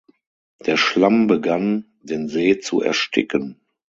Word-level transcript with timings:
Der 0.65 0.77
Schlamm 0.77 1.27
begann, 1.27 1.85
den 2.01 2.27
See 2.27 2.57
zu 2.57 2.81
ersticken. 2.81 3.61